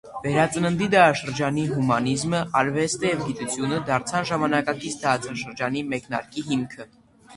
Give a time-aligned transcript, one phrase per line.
[0.25, 6.93] Վերածննդի դարաշրջանի հումանիզմը, արվեստը և գիտությունը դարձան ժամանակակից դարաշրջանի մեկնարկի հիմքը։